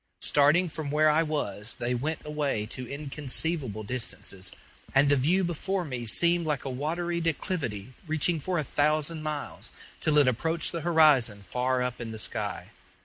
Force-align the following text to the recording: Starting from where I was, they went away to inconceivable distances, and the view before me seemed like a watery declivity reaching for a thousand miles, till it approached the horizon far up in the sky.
Starting 0.23 0.67
from 0.67 0.89
where 0.89 1.11
I 1.11 1.21
was, 1.21 1.75
they 1.77 1.93
went 1.93 2.25
away 2.25 2.65
to 2.65 2.89
inconceivable 2.91 3.83
distances, 3.83 4.51
and 4.95 5.09
the 5.09 5.15
view 5.15 5.43
before 5.43 5.85
me 5.85 6.07
seemed 6.07 6.43
like 6.47 6.65
a 6.65 6.71
watery 6.71 7.21
declivity 7.21 7.93
reaching 8.07 8.39
for 8.39 8.57
a 8.57 8.63
thousand 8.63 9.21
miles, 9.21 9.69
till 9.99 10.17
it 10.17 10.27
approached 10.27 10.71
the 10.71 10.81
horizon 10.81 11.43
far 11.43 11.83
up 11.83 12.01
in 12.01 12.11
the 12.11 12.17
sky. 12.17 12.71